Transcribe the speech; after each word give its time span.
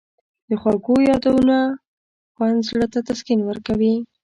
د 0.49 0.51
خوږو 0.61 0.95
یادونو 1.09 1.57
خوند 2.33 2.57
زړه 2.69 2.87
ته 2.93 2.99
تسکین 3.07 3.39
ورکوي. 3.45 3.95